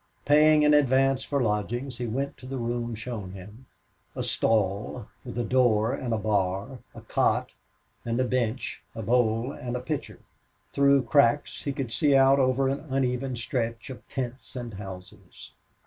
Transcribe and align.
Paying 0.25 0.63
in 0.63 0.73
advance 0.73 1.23
for 1.23 1.39
lodgings, 1.43 1.99
he 1.99 2.07
went 2.07 2.35
to 2.37 2.47
the 2.47 2.57
room 2.57 2.95
shown 2.95 3.33
him 3.33 3.67
a 4.15 4.23
stall 4.23 5.07
with 5.23 5.37
a 5.37 5.43
door 5.43 5.93
and 5.93 6.11
a 6.11 6.17
bar, 6.17 6.79
a 6.95 7.01
cot 7.01 7.51
and 8.03 8.19
a 8.19 8.23
bench, 8.23 8.81
a 8.95 9.03
bowl 9.03 9.51
and 9.51 9.75
a 9.75 9.79
pitcher. 9.79 10.17
Through 10.73 11.03
cracks 11.03 11.65
he 11.65 11.71
could 11.71 11.93
see 11.93 12.15
out 12.15 12.39
over 12.39 12.67
an 12.67 12.79
uneven 12.89 13.35
stretch 13.35 13.91
of 13.91 14.07
tents 14.09 14.55
and 14.55 14.73
houses. 14.73 15.51